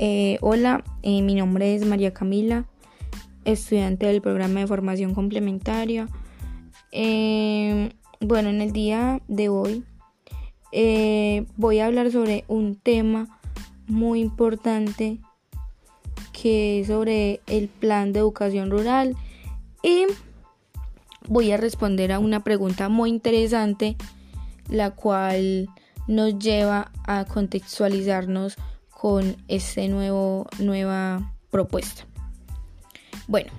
Eh, 0.00 0.38
hola, 0.40 0.82
eh, 1.02 1.22
mi 1.22 1.36
nombre 1.36 1.74
es 1.74 1.86
María 1.86 2.12
Camila, 2.12 2.64
estudiante 3.44 4.06
del 4.06 4.20
programa 4.20 4.58
de 4.58 4.66
formación 4.66 5.14
complementaria. 5.14 6.08
Eh, 6.90 7.92
bueno, 8.20 8.48
en 8.48 8.60
el 8.60 8.72
día 8.72 9.20
de 9.28 9.48
hoy 9.48 9.84
voy 11.56 11.78
a 11.78 11.86
hablar 11.86 12.10
sobre 12.10 12.44
un 12.48 12.74
tema 12.74 13.38
muy 13.86 14.20
importante 14.20 15.20
que 16.32 16.80
es 16.80 16.88
sobre 16.88 17.40
el 17.46 17.68
plan 17.68 18.12
de 18.12 18.18
educación 18.18 18.72
rural 18.72 19.14
y 19.84 20.06
voy 21.28 21.52
a 21.52 21.56
responder 21.56 22.10
a 22.10 22.18
una 22.18 22.42
pregunta 22.42 22.88
muy 22.88 23.10
interesante 23.10 23.96
la 24.68 24.90
cual 24.90 25.68
nos 26.08 26.36
lleva 26.40 26.90
a 27.06 27.24
contextualizarnos 27.24 28.56
con 29.04 29.36
esta 29.48 29.82
nueva 29.86 31.34
propuesta. 31.50 32.06
Bueno, 33.28 33.52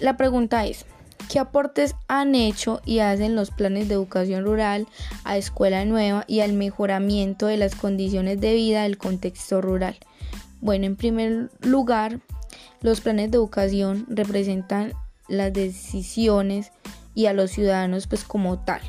la 0.00 0.16
pregunta 0.16 0.66
es, 0.66 0.86
¿qué 1.28 1.38
aportes 1.38 1.94
han 2.08 2.34
hecho 2.34 2.80
y 2.84 2.98
hacen 2.98 3.36
los 3.36 3.52
planes 3.52 3.86
de 3.86 3.94
educación 3.94 4.44
rural 4.44 4.88
a 5.22 5.36
escuela 5.36 5.84
nueva 5.84 6.24
y 6.26 6.40
al 6.40 6.54
mejoramiento 6.54 7.46
de 7.46 7.58
las 7.58 7.76
condiciones 7.76 8.40
de 8.40 8.54
vida 8.54 8.82
del 8.82 8.98
contexto 8.98 9.60
rural? 9.60 9.96
Bueno, 10.60 10.84
en 10.86 10.96
primer 10.96 11.48
lugar, 11.60 12.18
los 12.80 13.00
planes 13.00 13.30
de 13.30 13.36
educación 13.36 14.04
representan 14.08 14.94
las 15.28 15.52
decisiones 15.52 16.72
y 17.14 17.26
a 17.26 17.32
los 17.34 17.52
ciudadanos 17.52 18.08
pues 18.08 18.24
como 18.24 18.58
tal. 18.64 18.80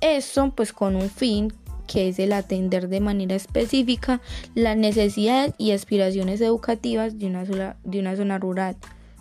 Esto 0.00 0.52
pues 0.52 0.72
con 0.72 0.96
un 0.96 1.10
fin 1.10 1.52
que 1.86 2.08
es 2.08 2.18
el 2.18 2.32
atender 2.32 2.88
de 2.88 3.00
manera 3.00 3.34
específica 3.34 4.20
las 4.54 4.76
necesidades 4.76 5.54
y 5.58 5.72
aspiraciones 5.72 6.40
educativas 6.40 7.18
de 7.18 7.26
una, 7.26 7.44
de 7.84 8.00
una 8.00 8.16
zona 8.16 8.38
rural, 8.38 8.76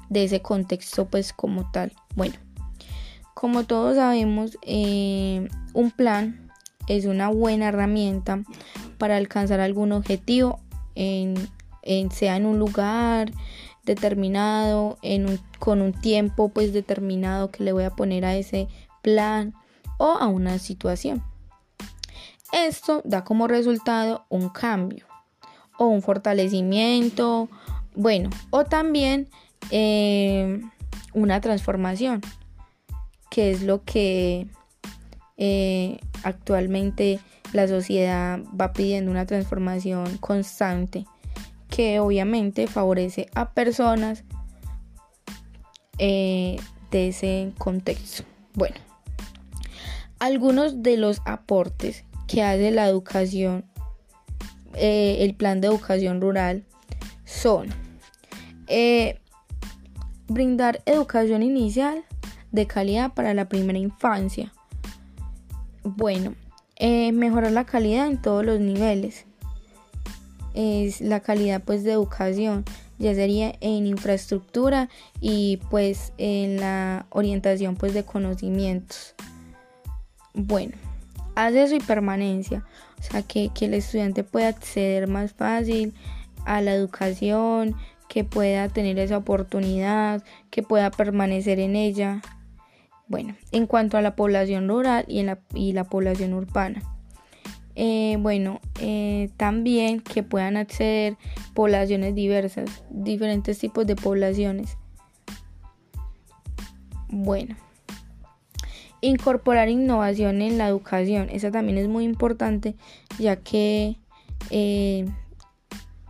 de 0.10 0.24
ese 0.26 0.42
contexto 0.42 1.06
pues 1.06 1.34
como 1.34 1.70
tal. 1.72 1.92
Bueno, 2.16 2.36
como 3.34 3.66
todos 3.66 3.96
sabemos, 3.96 4.58
eh, 4.62 5.48
un 5.74 5.92
plan 5.92 6.50
es 6.88 7.06
una 7.06 7.30
buena 7.30 7.70
herramienta 7.70 8.44
para 8.98 9.18
alcanzar 9.18 9.60
algún 9.60 9.92
objetivo, 9.92 10.60
en, 10.96 11.36
sea 12.12 12.38
en 12.38 12.46
un 12.46 12.60
lugar 12.60 13.32
determinado, 13.86 14.98
en 15.02 15.40
con 15.60 15.82
un 15.82 15.94
tiempo 15.94 16.50
pues 16.50 16.74
determinado 16.74 17.52
que 17.52 17.64
le 17.64 17.74
voy 17.74 17.84
a 17.84 17.90
poner 17.90 18.26
a 18.26 18.36
ese 18.36 18.68
plan 19.02 19.54
o 19.98 20.08
a 20.08 20.28
una 20.28 20.60
situación. 20.60 21.24
Esto 22.54 23.02
da 23.04 23.24
como 23.24 23.48
resultado 23.48 24.26
un 24.30 24.48
cambio 24.50 25.08
o 25.80 25.88
un 25.88 26.04
fortalecimiento, 26.04 27.50
bueno, 27.96 28.30
o 28.52 28.64
también 28.64 29.28
eh, 29.72 30.62
una 31.16 31.42
transformación, 31.42 32.22
que 33.32 33.50
es 33.50 33.64
lo 33.64 33.84
que 33.84 34.46
eh, 35.38 36.00
actualmente 36.24 37.20
la 37.54 37.68
sociedad 37.68 38.40
va 38.60 38.72
pidiendo 38.72 39.10
una 39.10 39.26
transformación 39.26 40.18
constante 40.20 41.08
que 41.70 42.00
obviamente 42.00 42.68
favorece 42.68 43.32
a 43.34 43.50
personas 43.50 44.26
eh, 45.98 46.58
de 46.92 47.08
ese 47.08 47.52
contexto. 47.58 48.26
Bueno, 48.54 48.76
algunos 50.20 50.84
de 50.84 50.98
los 50.98 51.20
aportes 51.26 52.06
que 52.28 52.44
hace 52.44 52.72
la 52.72 52.88
educación, 52.88 53.66
eh, 54.74 55.18
el 55.20 55.36
plan 55.36 55.62
de 55.62 55.68
educación 55.68 56.22
rural, 56.22 56.64
son 57.26 57.70
eh, 58.68 59.20
brindar 60.28 60.82
educación 60.86 61.44
inicial 61.44 62.04
de 62.52 62.68
calidad 62.68 63.14
para 63.14 63.34
la 63.34 63.50
primera 63.50 63.80
infancia. 63.80 64.54
Bueno, 65.84 66.36
eh, 66.78 67.12
mejorar 67.12 67.52
la 67.52 67.66
calidad 67.66 68.08
en 68.08 68.22
todos 68.22 68.46
los 68.46 68.60
niveles. 68.60 69.26
Es 70.54 71.02
la 71.02 71.20
calidad 71.20 71.62
pues 71.64 71.84
de 71.84 71.92
educación, 71.92 72.64
ya 73.00 73.14
sería 73.16 73.56
en 73.60 73.88
infraestructura 73.88 74.90
y 75.20 75.58
pues 75.70 76.14
en 76.18 76.60
la 76.60 77.08
orientación 77.10 77.76
pues 77.76 77.94
de 77.94 78.04
conocimientos. 78.04 79.16
Bueno, 80.34 80.74
acceso 81.36 81.76
y 81.76 81.80
permanencia, 81.80 82.64
o 83.00 83.04
sea, 83.04 83.22
que, 83.22 83.52
el 83.62 83.74
estudiante 83.74 84.24
pueda 84.24 84.50
acceder 84.50 85.08
más 85.08 85.34
fácil 85.34 85.94
a 86.46 86.62
la 86.62 86.74
educación, 86.74 87.76
que 88.08 88.24
pueda 88.24 88.70
tener 88.70 89.00
esa 89.00 89.18
oportunidad, 89.18 90.24
que 90.52 90.62
pueda 90.62 90.92
permanecer 90.92 91.60
en 91.60 91.76
ella. 91.76 92.22
Bueno, 93.08 93.36
en 93.52 93.68
cuanto 93.68 93.98
a 93.98 94.02
la 94.02 94.16
población 94.16 94.68
rural 94.68 95.06
y, 95.08 95.20
en 95.20 95.28
la, 95.28 95.40
y 95.54 95.74
la 95.74 95.84
población 95.84 96.34
urbana. 96.34 96.82
Eh, 97.76 98.18
bueno, 98.20 98.62
eh, 98.80 99.32
también 99.36 100.00
que 100.00 100.22
puedan 100.22 100.58
acceder 100.58 101.18
poblaciones 101.56 102.14
diversas, 102.14 102.84
diferentes 102.92 103.58
tipos 103.58 103.88
de 103.88 103.96
poblaciones. 103.96 104.78
Bueno. 107.10 107.56
Incorporar 109.04 109.68
innovación 109.68 110.42
en 110.42 110.58
la 110.58 110.70
educación, 110.70 111.28
esa 111.30 111.52
también 111.52 111.78
es 111.78 111.90
muy 111.90 112.06
importante 112.06 112.76
ya 113.20 113.36
que 113.36 113.98
eh, 114.50 115.06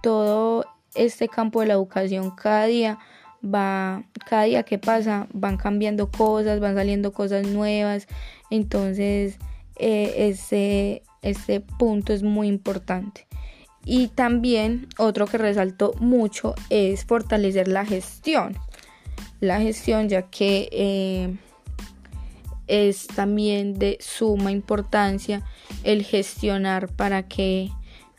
todo 0.03 0.65
este 0.93 1.27
campo 1.27 1.61
de 1.61 1.65
la 1.65 1.73
educación 1.73 2.29
cada 2.29 2.65
día 2.65 2.99
va, 3.43 4.03
cada 4.27 4.43
día 4.43 4.61
que 4.61 4.77
pasa 4.77 5.27
van 5.33 5.57
cambiando 5.57 6.11
cosas, 6.11 6.59
van 6.59 6.75
saliendo 6.75 7.11
cosas 7.13 7.47
nuevas, 7.47 8.07
entonces 8.51 9.39
eh, 9.77 10.29
ese, 10.29 11.01
ese 11.23 11.61
punto 11.61 12.13
es 12.13 12.21
muy 12.21 12.47
importante. 12.47 13.25
Y 13.85 14.09
también 14.09 14.87
otro 14.99 15.25
que 15.25 15.39
resaltó 15.39 15.95
mucho 15.99 16.53
es 16.69 17.05
fortalecer 17.05 17.67
la 17.67 17.85
gestión. 17.85 18.55
La 19.39 19.59
gestión 19.59 20.09
ya 20.09 20.29
que 20.29 20.69
eh, 20.71 21.35
es 22.67 23.07
también 23.07 23.73
de 23.73 23.97
suma 23.99 24.51
importancia 24.51 25.41
el 25.83 26.03
gestionar 26.03 26.87
para 26.93 27.27
que 27.27 27.69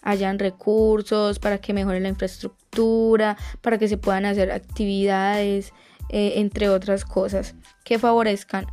hayan 0.03 0.38
recursos, 0.38 1.38
para 1.38 1.59
que 1.59 1.72
mejore 1.72 2.00
la 2.00 2.09
infraestructura, 2.09 3.37
para 3.62 3.78
que 3.78 3.88
se 3.88 3.97
puedan 3.97 4.27
hacer 4.27 4.53
actividades, 4.53 5.72
eh, 6.10 6.34
entre 6.37 6.69
otras 6.69 7.05
cosas, 7.05 7.55
que 7.84 7.99
favorezcan 7.99 8.66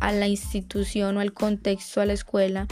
a 0.00 0.12
la 0.12 0.26
institución 0.28 1.16
o 1.16 1.20
al 1.20 1.32
contexto, 1.32 2.00
a 2.00 2.06
la 2.06 2.14
escuela 2.14 2.66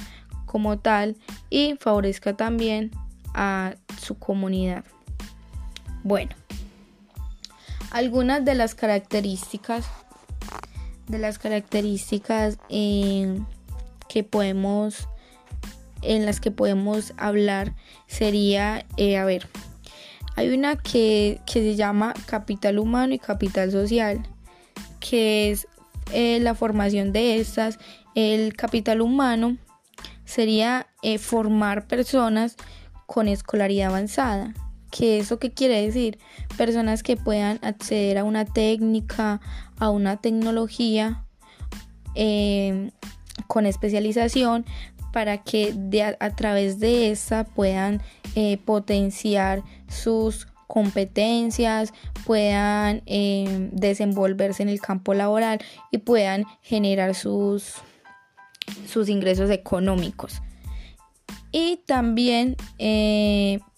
como 0.46 0.78
tal 0.78 1.16
y 1.50 1.74
favorezca 1.78 2.34
también 2.34 2.90
a 3.34 3.74
su 4.00 4.18
comunidad. 4.18 4.84
Bueno, 6.02 6.34
algunas 7.90 8.44
de 8.44 8.54
las 8.54 8.74
características 8.74 9.86
de 11.08 11.18
las 11.18 11.38
características 11.38 12.58
eh, 12.68 13.38
que 14.08 14.24
podemos 14.24 15.08
en 16.02 16.26
las 16.26 16.40
que 16.40 16.50
podemos 16.50 17.14
hablar 17.16 17.74
sería 18.06 18.84
eh, 18.96 19.16
a 19.16 19.24
ver 19.24 19.48
hay 20.36 20.50
una 20.50 20.76
que, 20.76 21.40
se 21.46 21.76
llama 21.76 22.12
capital 22.26 22.78
humano 22.78 23.14
y 23.14 23.18
capital 23.18 23.72
social 23.72 24.26
que 25.00 25.50
es 25.50 25.66
eh, 26.12 26.40
la 26.40 26.54
formación 26.54 27.12
de 27.12 27.38
estas. 27.40 27.78
El 28.14 28.54
capital 28.54 29.00
humano 29.00 29.56
sería 30.26 30.88
formar 31.18 31.86
personas 31.86 32.56
con 33.06 33.28
escolaridad 33.28 33.88
avanzada 33.88 34.52
¿Qué 34.96 35.18
eso 35.18 35.38
qué 35.38 35.52
quiere 35.52 35.82
decir? 35.82 36.18
Personas 36.56 37.02
que 37.02 37.16
puedan 37.16 37.58
acceder 37.62 38.18
a 38.18 38.24
una 38.24 38.44
técnica, 38.44 39.40
a 39.78 39.90
una 39.90 40.16
tecnología 40.16 41.24
eh, 42.14 42.90
con 43.46 43.66
especialización 43.66 44.64
para 45.12 45.42
que 45.42 45.74
a, 46.20 46.30
través 46.30 46.78
de 46.78 47.10
esa 47.10 47.44
puedan 47.44 48.02
eh, 48.34 48.58
potenciar 48.64 49.62
sus 49.88 50.46
competencias, 50.66 51.92
puedan 52.24 53.02
eh, 53.06 53.70
desenvolverse 53.72 54.62
en 54.62 54.68
el 54.68 54.80
campo 54.80 55.14
laboral 55.14 55.58
y 55.90 55.98
puedan 55.98 56.44
generar 56.62 57.14
sus, 57.14 57.74
sus 58.86 59.08
ingresos 59.08 59.50
económicos. 59.50 60.42
Y 61.58 61.78
también 61.86 62.54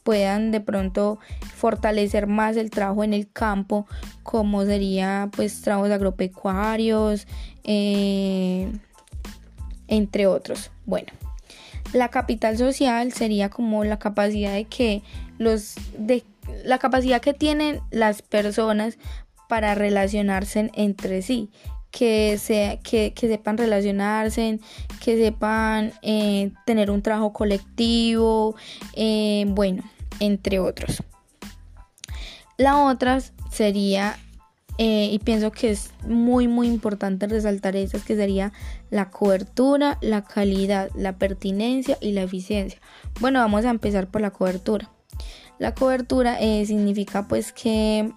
puedan 0.03 0.51
de 0.51 0.61
pronto 0.61 1.21
fortalecer 1.55 2.27
más 2.27 2.57
el 2.57 2.71
trabajo 2.71 3.05
en 3.05 3.15
el 3.15 3.31
campo, 3.31 3.87
como 4.25 4.65
sería 4.65 5.31
pues 5.37 5.61
trabajos 5.61 5.93
agropecuarios, 5.93 7.29
eh, 7.63 8.73
entre 9.87 10.27
otros. 10.27 10.73
Bueno, 10.87 11.13
la 11.93 12.09
capital 12.09 12.59
social 12.59 13.13
sería 13.13 13.49
como 13.49 13.85
la 13.85 14.01
capacidad 14.01 14.55
de 14.55 14.65
que 14.65 15.03
los 15.39 15.77
de 15.97 16.25
la 16.65 16.79
capacidad 16.79 17.21
que 17.21 17.33
tienen 17.33 17.79
las 17.93 18.23
personas 18.23 18.99
para 19.49 19.77
relacionarse 19.77 20.73
entre 20.75 21.23
sí, 21.23 21.49
que, 21.91 22.81
que, 22.83 23.29
sepan 23.29 23.59
relacionarse, 23.59 24.61
que 25.03 25.17
sepan 25.17 25.93
eh, 26.03 26.53
tener 26.67 26.91
un 26.91 27.03
trabajo 27.03 27.33
colectivo, 27.33 28.57
eh, 28.95 29.45
bueno, 29.49 29.83
entre 30.21 30.59
otros. 30.59 31.03
La 32.57 32.79
otra 32.85 33.21
sería, 33.51 34.19
eh, 34.79 35.09
y 35.13 35.19
pienso 35.21 35.53
que 35.53 35.71
es 35.71 35.93
muy, 36.07 36.49
muy 36.49 36.67
importante 36.69 37.27
resaltar 37.27 37.77
esas, 37.77 38.03
que 38.05 38.17
sería 38.17 38.53
la 38.91 39.11
cobertura, 39.11 39.99
la 40.01 40.25
calidad, 40.25 40.91
la 40.95 41.17
pertinencia 41.17 41.97
y 42.01 42.13
la 42.13 42.23
eficiencia. 42.23 42.81
Bueno, 43.21 43.41
vamos 43.41 43.65
a 43.65 43.71
empezar 43.71 44.09
por 44.09 44.21
la 44.21 44.31
cobertura. 44.31 44.91
La 45.59 45.75
cobertura 45.75 46.39
significa 46.39 47.27
pues 47.27 47.53
que 47.53 48.13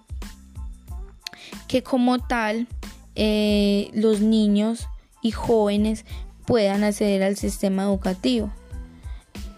que 1.66 1.82
como 1.82 2.18
tal 2.18 2.68
eh, 3.14 3.90
los 3.94 4.20
niños 4.20 4.88
y 5.22 5.30
jóvenes 5.30 6.04
puedan 6.46 6.84
acceder 6.84 7.22
al 7.22 7.36
sistema 7.36 7.84
educativo 7.84 8.52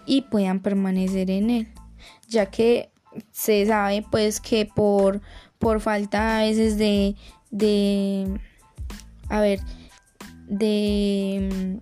y 0.06 0.22
puedan 0.22 0.60
permanecer 0.60 1.30
en 1.30 1.50
él, 1.50 1.68
ya 2.28 2.46
que 2.46 2.90
se 3.32 3.64
sabe 3.66 4.04
pues 4.10 4.40
que 4.40 4.66
por, 4.66 5.20
por 5.58 5.80
falta 5.80 6.38
a 6.38 6.42
veces 6.42 6.76
de, 6.76 7.16
de 7.50 8.38
a 9.28 9.40
ver, 9.40 9.60
de 10.46 11.80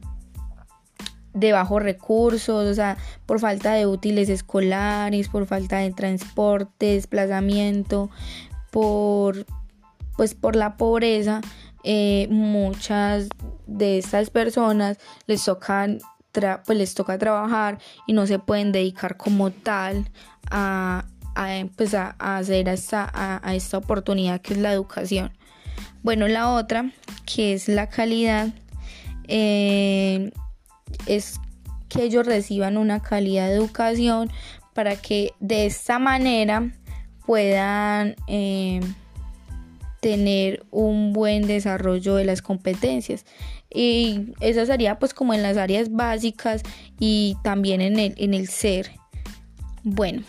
de 1.34 1.52
bajos 1.52 1.82
recursos, 1.82 2.68
o 2.68 2.74
sea, 2.74 2.96
por 3.26 3.40
falta 3.40 3.72
de 3.72 3.86
útiles 3.86 4.28
escolares, 4.28 5.28
por 5.28 5.46
falta 5.46 5.78
de 5.78 5.90
transporte, 5.92 6.94
desplazamiento, 6.94 8.10
por 8.70 9.46
pues 10.16 10.34
por 10.34 10.56
la 10.56 10.76
pobreza 10.76 11.40
eh, 11.84 12.28
muchas 12.30 13.28
de 13.66 13.98
estas 13.98 14.30
personas 14.30 14.98
les 15.26 15.44
tocan 15.44 15.98
pues 16.64 16.78
les 16.78 16.94
toca 16.94 17.18
trabajar 17.18 17.78
y 18.06 18.14
no 18.14 18.26
se 18.26 18.38
pueden 18.38 18.72
dedicar 18.72 19.16
como 19.16 19.50
tal 19.50 20.10
a, 20.50 21.04
a, 21.34 21.64
pues 21.76 21.94
a, 21.94 22.16
hacer 22.18 22.68
esta, 22.68 23.10
a, 23.12 23.54
esta 23.54 23.78
oportunidad 23.78 24.40
que 24.40 24.54
es 24.54 24.58
la 24.58 24.72
educación. 24.72 25.32
Bueno, 26.02 26.28
la 26.28 26.50
otra, 26.50 26.90
que 27.26 27.52
es 27.52 27.68
la 27.68 27.88
calidad, 27.88 28.48
eh, 29.28 30.32
es 31.06 31.38
que 31.88 32.02
ellos 32.04 32.26
reciban 32.26 32.76
una 32.76 33.00
calidad 33.00 33.48
de 33.48 33.54
educación 33.54 34.30
para 34.74 34.96
que 34.96 35.32
de 35.38 35.66
esta 35.66 35.98
manera 35.98 36.70
puedan 37.26 38.16
eh, 38.26 38.80
tener 40.02 40.66
un 40.70 41.14
buen 41.14 41.46
desarrollo 41.46 42.16
de 42.16 42.26
las 42.26 42.42
competencias. 42.42 43.24
Y 43.72 44.34
eso 44.40 44.66
sería 44.66 44.98
pues 44.98 45.14
como 45.14 45.32
en 45.32 45.42
las 45.42 45.56
áreas 45.56 45.90
básicas 45.90 46.62
y 47.00 47.38
también 47.42 47.80
en 47.80 47.98
el, 47.98 48.14
en 48.18 48.34
el 48.34 48.48
ser. 48.48 48.90
Bueno 49.82 50.24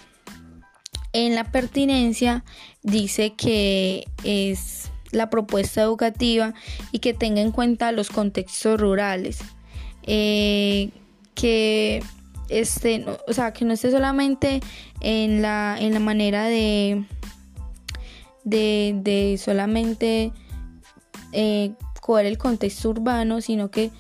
en 1.14 1.36
la 1.36 1.46
pertinencia 1.46 2.44
dice 2.82 3.34
que 3.34 4.06
es 4.24 4.92
la 5.12 5.30
propuesta 5.30 5.82
educativa 5.82 6.56
y 6.92 7.00
que 7.00 7.14
tenga 7.14 7.40
en 7.42 7.52
cuenta 7.52 7.92
los 7.92 8.10
contextos 8.10 8.80
rurales. 8.80 9.40
Eh, 10.06 10.90
que 11.36 12.04
este 12.50 13.06
o 13.28 13.34
sea 13.34 13.54
que 13.54 13.64
no 13.64 13.74
esté 13.74 13.90
solamente 13.90 14.60
en 15.00 15.42
la 15.42 15.78
en 15.80 15.94
la 15.94 16.00
manera 16.00 16.46
de 16.46 17.06
de, 18.44 19.40
solamente 19.40 20.32
eh, 21.32 21.74
coger 22.02 22.26
el 22.26 22.38
contexto 22.38 22.90
urbano, 22.90 23.42
sino 23.42 23.72
que 23.72 23.92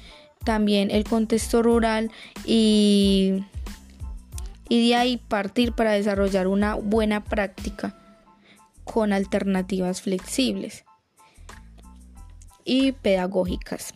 también 0.43 0.91
el 0.91 1.03
contexto 1.03 1.63
rural 1.63 2.11
y, 2.45 3.43
y 4.69 4.89
de 4.89 4.95
ahí 4.95 5.17
partir 5.17 5.73
para 5.73 5.93
desarrollar 5.93 6.47
una 6.47 6.75
buena 6.75 7.23
práctica 7.23 7.97
con 8.83 9.13
alternativas 9.13 10.01
flexibles 10.01 10.83
y 12.65 12.91
pedagógicas. 12.91 13.93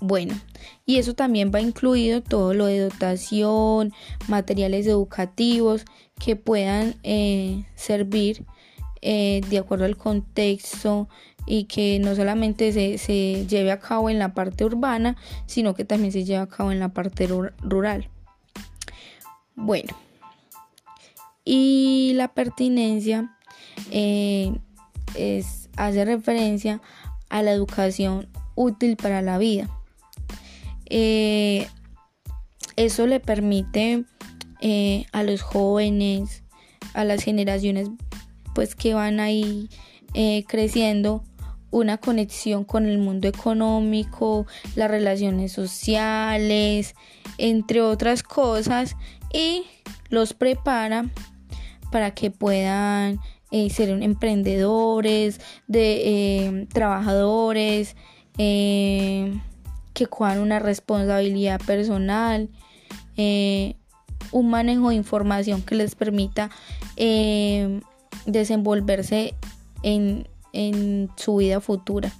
Bueno, 0.00 0.34
y 0.84 0.96
eso 0.96 1.14
también 1.14 1.52
va 1.54 1.60
incluido 1.60 2.22
todo 2.22 2.54
lo 2.54 2.66
de 2.66 2.80
dotación, 2.80 3.92
materiales 4.26 4.86
educativos 4.86 5.84
que 6.18 6.34
puedan 6.34 6.96
eh, 7.04 7.64
servir 7.76 8.44
eh, 9.04 9.40
de 9.50 9.58
acuerdo 9.58 9.84
al 9.84 9.96
contexto 9.96 11.08
y 11.44 11.64
que 11.64 11.98
no 11.98 12.14
solamente 12.14 12.72
se, 12.72 13.46
lleve 13.48 13.72
a 13.72 13.80
cabo 13.80 14.08
en 14.08 14.20
la 14.20 14.32
parte 14.32 14.64
urbana, 14.64 15.16
sino 15.46 15.74
que 15.74 15.84
también 15.84 16.12
se 16.12 16.22
lleve 16.22 16.38
a 16.38 16.46
cabo 16.46 16.70
en 16.70 16.78
la 16.78 16.90
parte 16.90 17.26
rural. 17.26 18.08
Bueno, 19.56 19.96
y 21.44 22.12
la 22.14 22.28
pertinencia 22.28 23.36
eh, 23.90 24.54
es, 25.16 25.68
hace 25.76 26.04
referencia 26.04 26.80
a 27.28 27.42
la 27.42 27.50
educación 27.50 28.28
útil 28.54 28.96
para 28.96 29.20
la 29.20 29.36
vida. 29.36 29.68
Eh, 30.86 31.66
eso 32.76 33.08
le 33.08 33.18
permite 33.18 34.04
a 35.10 35.24
los 35.24 35.42
jóvenes, 35.42 36.44
a 36.94 37.02
las 37.02 37.24
generaciones 37.24 37.90
pues 38.54 38.74
que 38.74 38.94
van 38.94 39.20
ahí 39.20 39.68
eh, 40.14 40.44
creciendo 40.46 41.24
una 41.70 41.96
conexión 41.96 42.64
con 42.64 42.86
el 42.86 42.98
mundo 42.98 43.28
económico, 43.28 44.46
las 44.76 44.90
relaciones 44.90 45.52
sociales, 45.52 46.94
entre 47.38 47.80
otras 47.80 48.22
cosas, 48.22 48.94
y 49.32 49.64
los 50.10 50.34
prepara 50.34 51.06
para 51.90 52.10
que 52.10 52.30
puedan 52.30 53.20
eh, 53.50 53.70
ser 53.70 53.88
emprendedores, 53.88 55.40
de 55.66 56.02
eh, 56.04 56.66
trabajadores, 56.72 57.96
que 58.36 60.06
cojan 60.08 60.40
una 60.40 60.58
responsabilidad 60.58 61.60
personal, 61.60 62.50
un 63.16 64.50
manejo 64.50 64.88
de 64.88 64.96
información 64.96 65.62
que 65.62 65.74
les 65.74 65.94
permita 65.94 66.50
desenvolverse 68.26 69.34
en, 69.82 70.28
su 71.16 71.36
vida 71.36 71.60
futura 71.60 72.12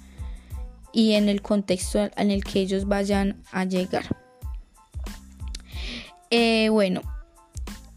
y 0.91 1.13
en 1.13 1.29
el 1.29 1.41
contexto 1.41 2.09
en 2.17 2.31
el 2.31 2.43
que 2.43 2.61
ellos 2.61 2.87
vayan 2.87 3.43
a 3.51 3.65
llegar. 3.65 4.05
Eh, 6.31 6.69
bueno, 6.69 7.01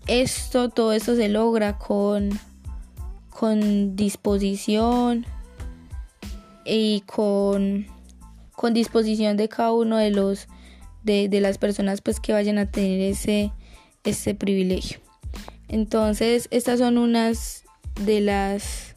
esto, 0.07 0.69
todo 0.69 0.93
esto 0.93 1.17
se 1.17 1.29
logra 1.29 1.79
con, 1.79 2.39
con 3.31 3.97
disposición 3.97 5.25
y 6.67 7.01
con, 7.07 7.87
con 8.53 8.75
disposición 8.75 9.37
de 9.37 9.49
cada 9.49 9.73
uno 9.73 9.97
de 9.97 10.11
los 10.11 10.49
de, 11.03 11.29
de, 11.29 11.41
las 11.41 11.57
personas 11.57 12.01
pues 12.01 12.19
que 12.19 12.33
vayan 12.33 12.59
a 12.59 12.71
tener 12.71 13.01
ese, 13.01 13.53
ese 14.05 14.35
privilegio. 14.35 14.99
Entonces, 15.69 16.49
estas 16.51 16.81
son 16.81 16.99
unas 16.99 17.66
de 18.01 18.21
las 18.21 18.95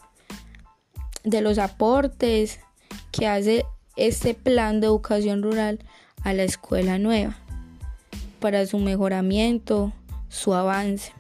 de 1.24 1.42
los 1.42 1.58
aportes 1.58 2.60
que 3.12 3.28
hace 3.28 3.66
este 3.96 4.34
plan 4.34 4.80
de 4.80 4.88
educación 4.88 5.44
rural 5.44 5.80
a 6.24 6.34
la 6.34 6.44
escuela 6.44 6.98
nueva 6.98 7.36
para 8.40 8.66
su 8.66 8.80
mejoramiento, 8.80 9.92
su 10.30 10.54
avance. 10.54 11.12